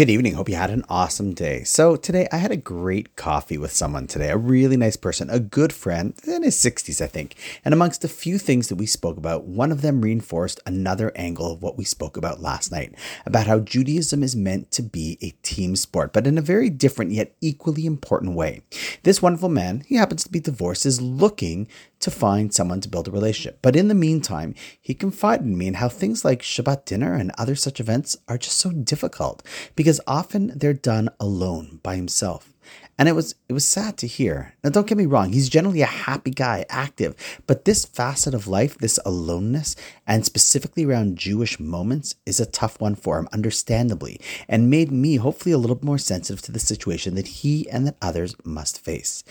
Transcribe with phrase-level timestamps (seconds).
[0.00, 0.32] Good evening.
[0.32, 1.62] Hope you had an awesome day.
[1.64, 5.38] So, today I had a great coffee with someone today, a really nice person, a
[5.38, 7.34] good friend in his 60s, I think.
[7.66, 11.52] And amongst a few things that we spoke about, one of them reinforced another angle
[11.52, 12.94] of what we spoke about last night
[13.26, 17.12] about how Judaism is meant to be a team sport, but in a very different
[17.12, 18.62] yet equally important way.
[19.02, 21.68] This wonderful man, he happens to be divorced, is looking
[22.00, 23.58] to find someone to build a relationship.
[23.62, 27.30] But in the meantime, he confided in me in how things like Shabbat dinner and
[27.36, 29.42] other such events are just so difficult
[29.76, 32.52] because often they're done alone by himself.
[32.98, 34.54] And it was it was sad to hear.
[34.62, 37.14] Now don't get me wrong, he's generally a happy guy, active,
[37.46, 39.74] but this facet of life, this aloneness,
[40.06, 45.16] and specifically around Jewish moments is a tough one for him, understandably, and made me
[45.16, 49.24] hopefully a little more sensitive to the situation that he and that others must face.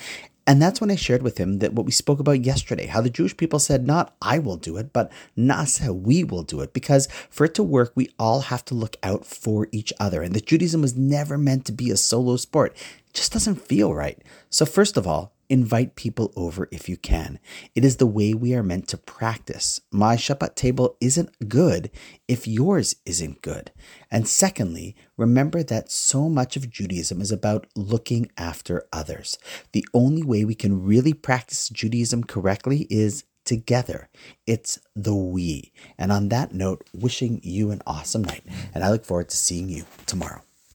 [0.49, 3.11] And that's when I shared with him that what we spoke about yesterday, how the
[3.11, 6.73] Jewish people said, not I will do it, but Na'aseh, we will do it.
[6.73, 10.23] Because for it to work, we all have to look out for each other.
[10.23, 12.75] And that Judaism was never meant to be a solo sport.
[13.09, 14.17] It just doesn't feel right.
[14.49, 17.39] So, first of all, Invite people over if you can.
[17.73, 19.81] It is the way we are meant to practice.
[19.91, 21.89] My Shabbat table isn't good
[22.27, 23.71] if yours isn't good.
[24.11, 29.39] And secondly, remember that so much of Judaism is about looking after others.
[29.71, 34.09] The only way we can really practice Judaism correctly is together.
[34.45, 35.71] It's the we.
[35.97, 38.43] And on that note, wishing you an awesome night.
[38.75, 40.43] And I look forward to seeing you tomorrow.